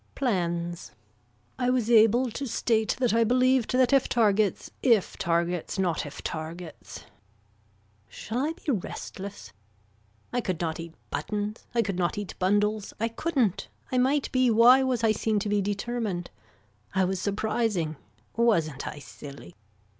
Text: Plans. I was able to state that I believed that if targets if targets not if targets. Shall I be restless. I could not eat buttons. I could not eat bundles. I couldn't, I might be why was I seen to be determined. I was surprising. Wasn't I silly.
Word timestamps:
Plans. 0.15 0.93
I 1.59 1.69
was 1.69 1.87
able 1.91 2.31
to 2.31 2.47
state 2.47 2.95
that 2.99 3.13
I 3.13 3.23
believed 3.23 3.73
that 3.73 3.93
if 3.93 4.09
targets 4.09 4.71
if 4.81 5.15
targets 5.15 5.77
not 5.77 6.07
if 6.07 6.23
targets. 6.23 7.03
Shall 8.09 8.39
I 8.39 8.53
be 8.53 8.71
restless. 8.71 9.53
I 10.33 10.41
could 10.41 10.59
not 10.59 10.79
eat 10.79 10.95
buttons. 11.11 11.67
I 11.75 11.83
could 11.83 11.99
not 11.99 12.17
eat 12.17 12.33
bundles. 12.39 12.95
I 12.99 13.09
couldn't, 13.09 13.67
I 13.91 13.99
might 13.99 14.31
be 14.31 14.49
why 14.49 14.81
was 14.81 15.03
I 15.03 15.11
seen 15.11 15.37
to 15.37 15.49
be 15.49 15.61
determined. 15.61 16.31
I 16.95 17.05
was 17.05 17.21
surprising. 17.21 17.95
Wasn't 18.35 18.87
I 18.87 18.97
silly. 18.97 19.53